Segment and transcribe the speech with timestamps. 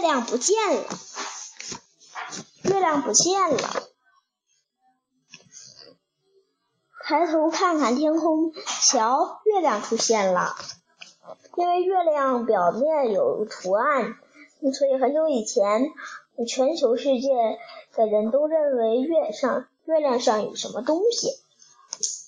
[0.00, 0.84] 月亮不见了，
[2.62, 3.58] 月亮不见了。
[7.04, 8.50] 抬头看看天空，
[8.80, 10.56] 瞧，月亮出现了。
[11.56, 14.16] 因为月亮表面有图案，
[14.72, 15.90] 所以很久以前，
[16.48, 17.28] 全球世界
[17.94, 21.28] 的人都认为月上月亮上有什么东西。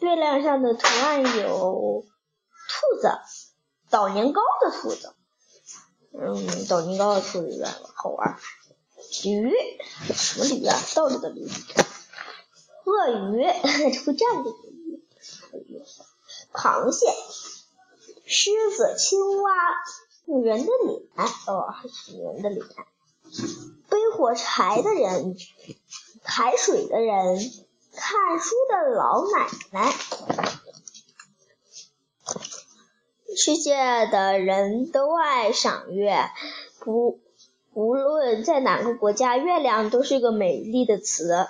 [0.00, 2.04] 月亮上的图案有
[2.68, 3.08] 兔子，
[3.88, 5.14] 倒年糕的兔子。
[6.16, 8.38] 嗯，倒年糕的兔子有点好玩。
[9.24, 9.52] 驴，
[10.14, 10.78] 什么驴啊？
[10.94, 11.46] 倒着的驴。
[12.84, 15.82] 鳄鱼，会站着的鱼。
[16.52, 17.06] 螃蟹。
[18.26, 19.50] 狮子、青蛙、
[20.26, 21.02] 女人的脸，
[21.46, 21.66] 哦，
[22.12, 22.64] 女人的脸。
[23.88, 25.36] 背火柴的人，
[26.22, 27.36] 抬水的人，
[27.94, 29.92] 看书的老奶奶。
[33.44, 33.74] 世界
[34.10, 36.30] 的人都爱赏月，
[36.78, 37.20] 不，
[37.74, 41.46] 无论在哪个国家，月亮都是一个美丽的词。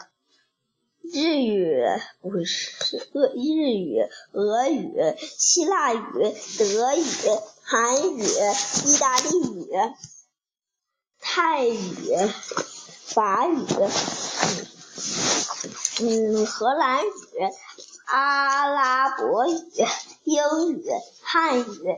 [1.02, 1.84] 日语
[2.20, 4.00] 不会是俄日语、
[4.32, 4.92] 俄语、
[5.38, 6.00] 希腊语、
[6.58, 7.04] 德语、
[7.62, 9.70] 韩语、意大利语、
[11.20, 11.78] 泰语、
[13.04, 13.64] 法语，
[16.02, 17.10] 嗯，荷兰语、
[18.04, 19.60] 阿拉伯语、
[20.24, 20.84] 英语、
[21.22, 21.96] 汉语。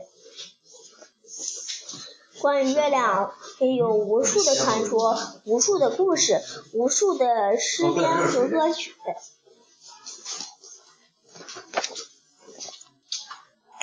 [2.39, 3.33] 关于月亮，
[3.77, 6.39] 有无数的传说，无数的故事，
[6.73, 8.95] 无数的诗篇和歌曲。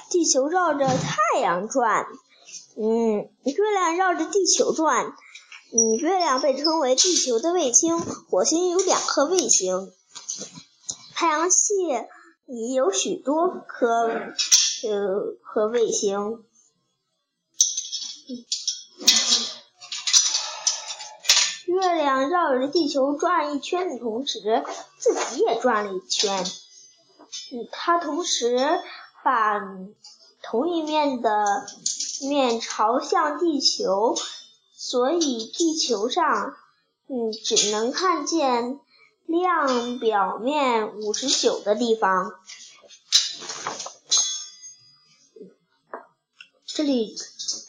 [0.08, 2.06] 地球绕着太阳转，
[2.76, 5.06] 嗯，月亮绕着地球转，
[5.72, 7.98] 嗯，月亮被称为地球的卫星。
[7.98, 9.92] 火星有两颗卫星，
[11.14, 11.74] 太阳系
[12.46, 16.44] 也有许多颗呃颗卫星。
[21.66, 24.64] 月亮绕着地球转一圈的同时，
[24.98, 26.44] 自己也转了一圈。
[27.52, 28.58] 嗯，它同时
[29.24, 29.60] 把
[30.42, 31.66] 同一面的
[32.22, 34.16] 面朝向地球，
[34.74, 36.54] 所以地球上
[37.08, 38.78] 嗯只能看见
[39.26, 42.32] 亮表面五十九的地方。
[46.66, 47.16] 这里。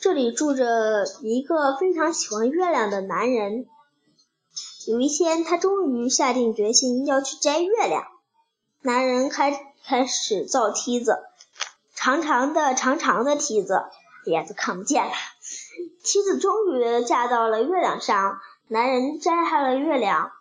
[0.02, 3.66] 这里住着一个非常喜欢月亮的男人。
[4.86, 8.06] 有一天，他终于下定决心要去摘月亮。
[8.82, 11.18] 男人开开始造梯子，
[11.96, 13.82] 长长的、长长的梯子，
[14.28, 15.12] 眼子看不见了。
[16.04, 18.38] 梯子终于架到了月亮上。
[18.68, 20.32] 男人摘下了月亮，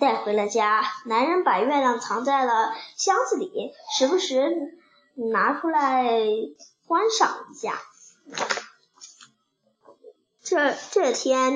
[0.00, 0.82] 带回了家。
[1.06, 4.78] 男人把月亮藏在了箱子里，时不时
[5.14, 6.10] 拿出来
[6.86, 7.80] 观赏一下。
[10.42, 11.52] 这这天，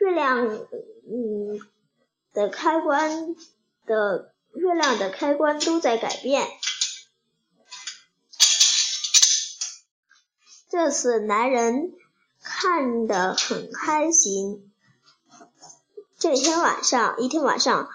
[0.00, 1.60] 月亮嗯
[2.32, 3.34] 的开关
[3.86, 6.46] 的月亮的开关都在改变。
[10.68, 11.92] 这次男人
[12.42, 14.72] 看得很开心。
[16.20, 17.88] 这天晚上，一天晚上，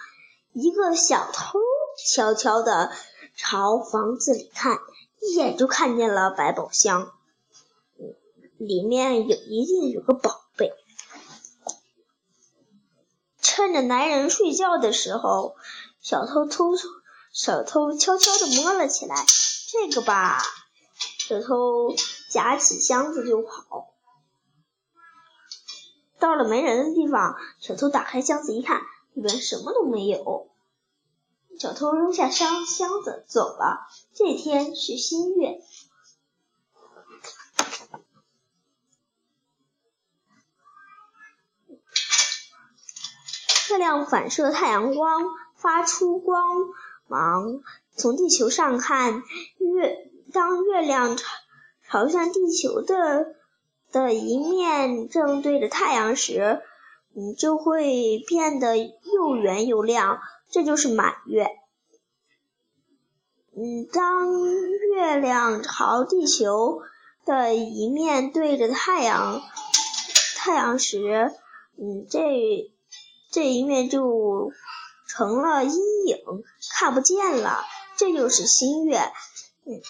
[0.51, 1.59] 一个小偷
[2.03, 2.91] 悄悄的
[3.35, 4.79] 朝房子里看，
[5.21, 7.13] 一眼就看见了百宝箱。
[8.57, 10.73] 里面有一定有个宝贝。
[13.43, 15.55] 趁着男人睡觉的时候，
[16.01, 16.71] 小偷偷
[17.31, 19.23] 小偷悄悄的摸了起来。
[19.69, 20.41] 这个吧，
[21.19, 21.93] 小偷
[22.31, 23.93] 夹起箱子就跑。
[26.25, 28.81] 到了没人的地方，小偷打开箱子一看，
[29.13, 30.49] 里面什么都没有。
[31.59, 33.85] 小偷扔下箱箱子走了。
[34.15, 35.59] 这天是新月。
[43.69, 46.41] 月亮反射太阳光，发出光
[47.05, 47.61] 芒。
[47.95, 49.21] 从地球上看，
[49.59, 51.27] 月当月亮朝
[51.87, 53.35] 朝向地球的
[54.03, 56.61] 的一面正对着太阳时，
[57.13, 60.19] 你就会变得又圆又亮，
[60.49, 61.47] 这就是满月。
[63.55, 64.43] 嗯，当
[64.93, 66.81] 月亮朝地球
[67.25, 69.41] 的一面对着太阳
[70.35, 71.31] 太阳时，
[71.77, 72.71] 嗯，这。
[73.31, 74.53] 这一面就
[75.09, 75.73] 成了阴
[76.07, 76.17] 影，
[76.71, 77.65] 看不见了。
[77.97, 78.97] 这就是新月。
[79.65, 79.81] 嗯，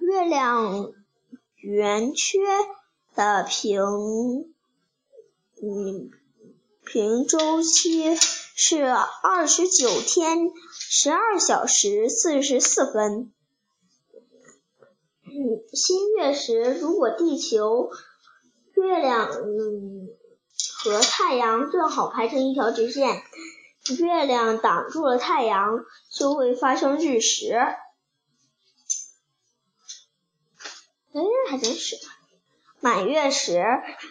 [0.00, 0.92] 月亮
[1.56, 2.40] 圆缺
[3.14, 3.82] 的平
[5.62, 6.10] 嗯
[6.84, 13.32] 平周期是二十九天十二小时四十四分。
[15.24, 15.32] 嗯，
[15.72, 17.90] 新月时，如果地球、
[18.74, 20.08] 月亮嗯。
[20.84, 23.22] 和太阳正好排成一条直线，
[23.98, 27.52] 月亮挡住了太阳，就会发生日食。
[27.54, 27.76] 哎，
[31.48, 31.96] 还真是。
[32.82, 33.62] 满月时，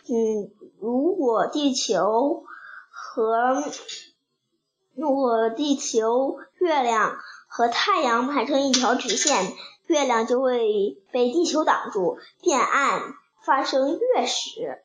[0.08, 2.46] 嗯，如果地球
[2.90, 3.62] 和
[4.96, 7.18] 如果地球、月亮
[7.50, 9.52] 和太阳排成一条直线，
[9.88, 13.14] 月亮就会被地球挡住，变暗，
[13.44, 14.82] 发生月食。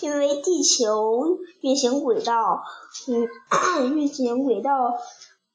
[0.00, 2.62] 因为地球运行轨道，
[3.08, 4.96] 嗯，运行轨道，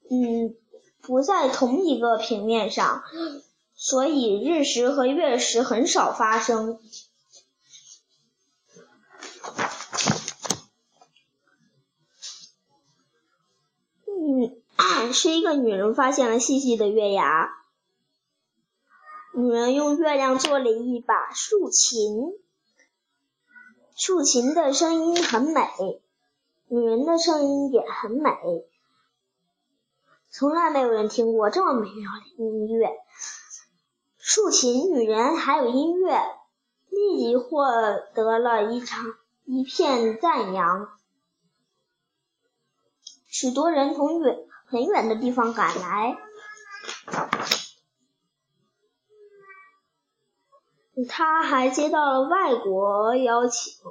[0.09, 0.53] 嗯，
[1.01, 3.03] 不在同一个平面上，
[3.79, 6.79] 所以日食和月食很少发生。
[14.07, 17.49] 嗯，是一个女人发现了细细的月牙。
[19.35, 22.33] 女人用月亮做了一把竖琴。
[23.95, 25.61] 竖琴的声音很美，
[26.67, 28.31] 女人的声音也很美，
[30.29, 32.89] 从来没有人听过这么美妙的音乐。
[34.29, 36.21] 竖琴女人还有音乐，
[36.89, 37.63] 立即获
[38.13, 39.15] 得了一场
[39.45, 40.89] 一片赞扬，
[43.25, 46.17] 许多人从远很远的地方赶来。
[51.07, 53.81] 他还接到了外国邀请，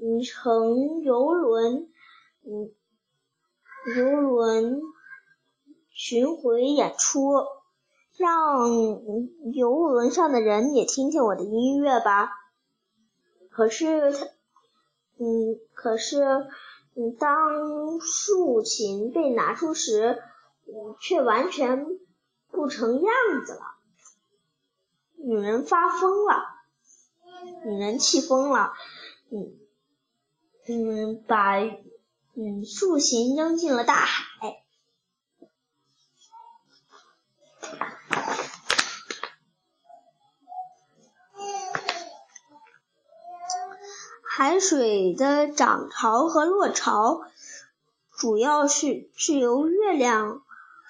[0.00, 1.92] 嗯，乘游轮，
[2.46, 2.72] 嗯，
[3.98, 4.80] 游轮
[5.90, 7.34] 巡回演出，
[8.16, 8.68] 让
[9.52, 12.30] 游轮上的人也听听我的音乐吧。
[13.50, 14.26] 可是他，
[15.18, 16.22] 嗯，可是，
[16.94, 20.22] 嗯，当竖琴被拿出时，
[21.00, 21.86] 却完全
[22.50, 23.12] 不成样
[23.44, 23.60] 子了。
[25.16, 26.42] 女人发疯了，
[27.64, 28.72] 女人气疯了，
[29.30, 29.52] 嗯
[30.66, 31.58] 嗯，把
[32.34, 34.59] 嗯竖琴扔进了大海。
[44.42, 47.20] 海水的涨潮和落潮，
[48.16, 50.40] 主要是是由月亮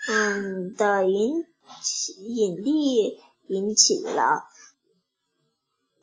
[0.06, 1.44] 嗯的引
[1.82, 3.18] 起引力。
[3.48, 4.44] 引起了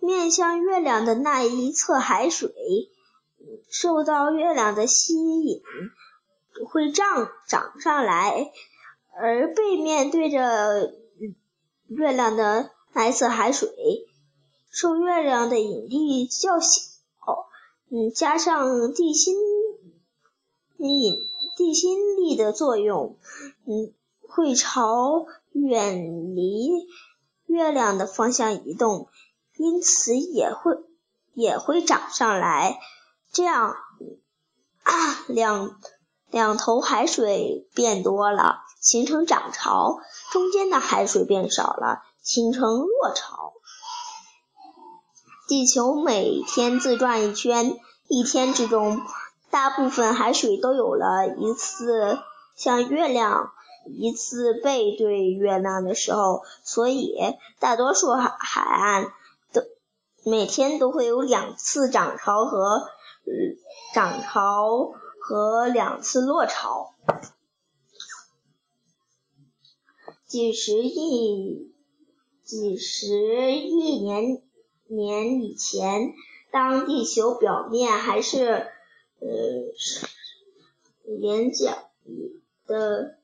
[0.02, 2.52] 面向月亮的那一侧海水
[3.70, 5.62] 受到月亮的吸引，
[6.66, 8.52] 会涨涨上来，
[9.18, 10.92] 而背面对着
[11.88, 13.70] 月亮的那一侧海水
[14.70, 16.82] 受月亮的引力较小，
[17.90, 19.36] 嗯，加上地心
[20.78, 21.16] 引
[21.56, 23.18] 地心力的作用，
[23.66, 23.94] 嗯，
[24.28, 26.70] 会朝远离。
[27.46, 29.08] 月亮的方向移动，
[29.56, 30.76] 因此也会
[31.34, 32.78] 也会涨上来。
[33.32, 33.74] 这样，
[34.84, 34.94] 啊
[35.30, 35.80] 两
[36.30, 40.02] 两头海水变多了，形成涨潮；
[40.34, 43.54] 中间的海水变少了，形成落潮。
[45.48, 49.02] 地球每天自转一圈，一天之中，
[49.50, 52.20] 大部分海水都有了一次
[52.56, 53.54] 向月亮。
[53.90, 57.16] 一次背对月亮的时候，所以
[57.58, 59.14] 大多数海海岸
[59.54, 59.62] 都
[60.26, 62.90] 每天都会有两次涨潮和
[63.94, 64.92] 涨潮
[65.22, 66.94] 和两次落潮。
[70.26, 71.72] 几十亿
[72.44, 74.42] 几十亿年
[74.88, 76.14] 年以前，
[76.52, 78.46] 当地球表面还是
[79.20, 79.28] 呃
[81.20, 81.76] 岩浆
[82.66, 83.18] 的。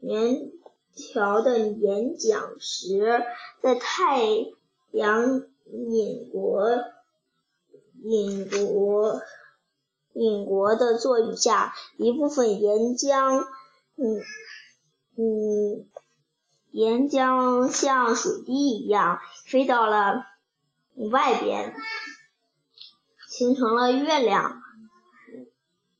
[0.00, 0.52] 岩
[0.94, 3.20] 条的岩浆时，
[3.60, 4.22] 在太
[4.92, 6.70] 阳引国
[8.04, 9.20] 引国
[10.12, 13.44] 引国的作用下，一部分岩浆，
[13.96, 14.22] 嗯
[15.16, 15.88] 嗯，
[16.70, 20.22] 岩浆像水滴一样飞到了
[21.10, 21.74] 外边，
[23.28, 24.62] 形成了月亮。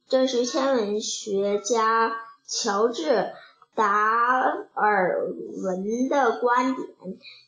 [0.09, 2.13] 这是天文学家
[2.47, 3.33] 乔治。
[3.75, 4.43] 达
[4.75, 5.29] 尔
[5.63, 6.89] 文的观点，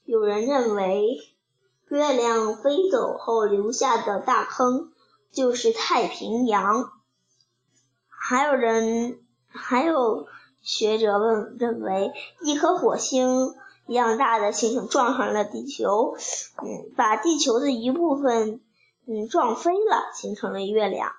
[0.04, 1.19] 有人认为
[1.88, 4.92] 月亮飞走后留下的大坑
[5.33, 6.92] 就是太平洋，
[8.07, 10.28] 还有人还有
[10.61, 13.57] 学者问认为一颗火星
[13.90, 16.14] 一样大的星星撞上了地球，
[16.62, 18.61] 嗯，把地球的一部分
[19.04, 21.16] 嗯撞飞了，形成了月亮。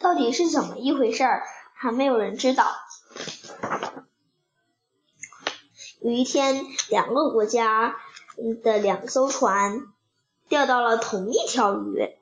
[0.00, 2.66] 到底是怎么一回事儿，还没有人知道。
[6.00, 7.94] 有一天，两个国家
[8.64, 9.86] 的两艘船
[10.48, 12.18] 钓到了同一条鱼。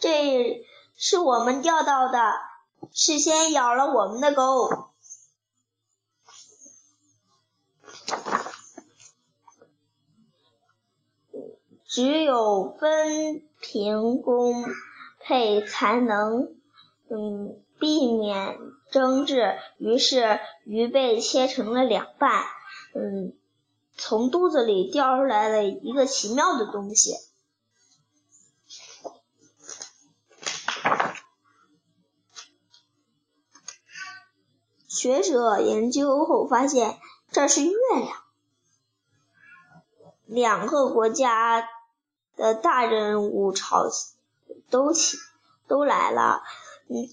[0.00, 0.66] 这
[0.96, 2.32] 是我们钓到的，
[2.90, 4.88] 事先咬了我们的钩。
[11.86, 14.64] 只有分平公
[15.20, 16.54] 配才能，
[17.08, 18.58] 嗯，避免。
[18.90, 22.42] 争执，于是鱼被切成了两半。
[22.94, 23.32] 嗯，
[23.96, 27.14] 从肚子里掉出来了一个奇妙的东西。
[34.92, 36.98] 学者研究后发现，
[37.30, 38.08] 这是月亮。
[40.26, 41.66] 两个国家
[42.36, 43.88] 的大人物朝
[44.68, 45.16] 都起
[45.66, 46.42] 都来了。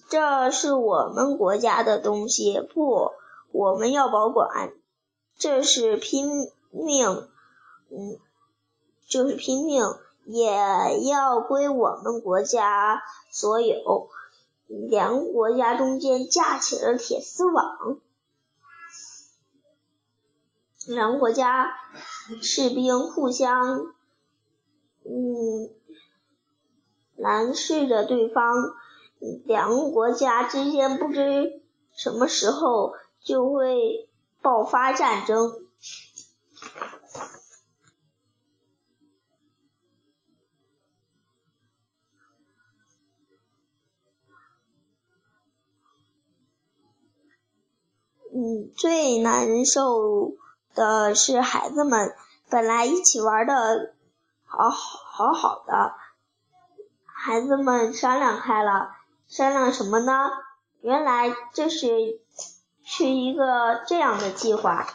[0.09, 3.13] 这是我们国家的东西，不，
[3.53, 4.73] 我们要保管。
[5.37, 7.29] 这是拼命，
[7.89, 8.19] 嗯，
[9.07, 9.85] 就是拼命，
[10.25, 14.09] 也要归我们国家所有。
[14.69, 17.97] 两个国家中间架起了铁丝网，
[20.87, 21.71] 两个国家
[22.41, 23.93] 士兵互相，
[25.03, 25.71] 嗯，
[27.15, 28.53] 拦视着对方。
[29.43, 31.61] 两个国家之间不知
[31.91, 34.07] 什么时候就会
[34.41, 35.51] 爆发战争。
[48.41, 50.31] 嗯，最难受
[50.73, 52.15] 的是孩子们，
[52.49, 53.93] 本来一起玩的
[54.45, 55.93] 好好好的，
[57.03, 58.95] 孩子们商量开了。
[59.27, 60.29] 商量什么呢？
[60.79, 62.21] 原来这是
[62.81, 64.87] 是一个这样的计划。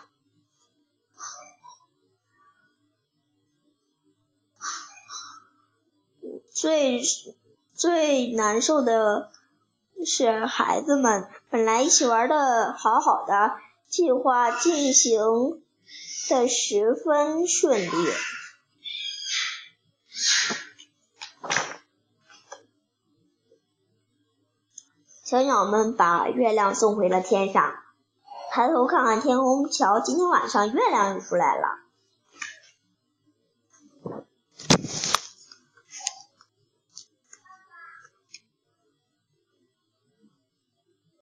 [6.50, 7.02] 最
[7.74, 9.30] 最难受的
[10.06, 13.52] 是孩子们，本来一起玩的好好的，
[13.86, 15.62] 计划进行
[16.28, 18.10] 的十分顺利。
[25.22, 27.72] 小鸟们把月亮送回了天上，
[28.50, 31.83] 抬头看看天空，瞧，今天晚上月亮又出来了。